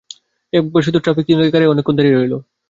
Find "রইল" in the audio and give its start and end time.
2.15-2.33